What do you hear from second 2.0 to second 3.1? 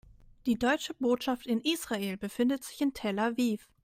befindet sich in